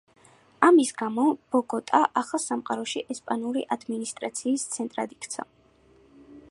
ამის 0.67 0.93
გამო 1.01 1.25
ბოგოტა 1.55 1.99
ახალ 2.21 2.41
სამყაროში 2.47 3.05
ესპანური 3.15 3.65
ადმინისტრაციის 3.77 4.69
ცენტრად 4.77 5.15
იქცა. 5.19 5.49